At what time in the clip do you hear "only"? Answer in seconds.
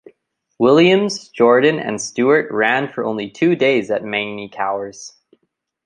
3.05-3.29